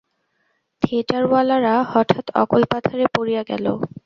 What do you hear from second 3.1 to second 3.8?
পড়িয়া গেল।